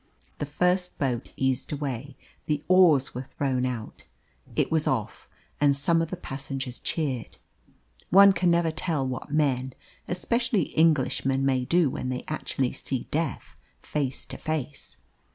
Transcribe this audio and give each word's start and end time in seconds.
The 0.39 0.47
first 0.47 0.97
boat 0.97 1.29
eased 1.37 1.71
away. 1.71 2.17
The 2.47 2.63
oars 2.67 3.13
were 3.13 3.27
thrown 3.37 3.67
out. 3.67 4.01
It 4.55 4.71
was 4.71 4.87
off, 4.87 5.29
and 5.59 5.77
some 5.77 6.01
of 6.01 6.09
the 6.09 6.17
passengers 6.17 6.79
cheered. 6.79 7.37
One 8.09 8.33
can 8.33 8.49
never 8.49 8.71
tell 8.71 9.05
what 9.07 9.29
men, 9.31 9.73
especially 10.07 10.75
Englishmen, 10.75 11.45
may 11.45 11.65
do 11.65 11.91
when 11.91 12.09
they 12.09 12.23
actually 12.27 12.73
see 12.73 13.07
death 13.11 13.55
face 13.83 14.25
to 14.25 14.37
face. 14.37 14.97